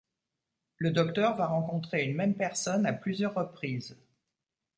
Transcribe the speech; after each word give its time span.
Le 0.77 0.89
Docteur 0.89 1.35
va 1.37 1.45
rencontrer 1.45 2.03
une 2.03 2.15
même 2.15 2.33
personne 2.33 2.87
à 2.87 2.93
plusieurs 2.93 3.35
reprises. 3.35 3.95